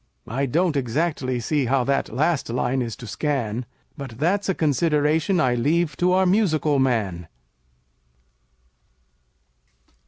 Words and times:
I 0.27 0.47
don't 0.47 0.75
exactly 0.75 1.39
see 1.39 1.65
how 1.65 1.83
that 1.83 2.09
last 2.11 2.49
line 2.49 2.81
is 2.81 2.95
to 2.95 3.05
scan, 3.05 3.67
But 3.95 4.17
that's 4.17 4.49
a 4.49 4.55
consideration 4.55 5.39
I 5.39 5.53
leave 5.53 5.95
to 5.97 6.11
our 6.13 6.25
musical 6.25 6.79
man. 6.79 7.27